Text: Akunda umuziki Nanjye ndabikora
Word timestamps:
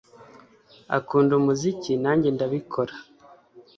Akunda 0.97 1.31
umuziki 1.39 1.91
Nanjye 2.03 2.29
ndabikora 2.35 2.93